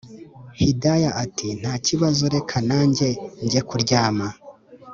[0.59, 3.09] hidaya ati”ntakibazo reka najye
[3.51, 4.27] jye kuryama”